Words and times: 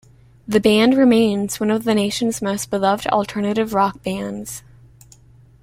The 0.47 0.59
band 0.59 0.97
remains 0.97 1.59
one 1.59 1.69
of 1.69 1.83
the 1.83 1.93
nation's 1.93 2.41
most 2.41 2.71
beloved 2.71 3.05
alternative-rock 3.09 4.01
bands. 4.01 4.63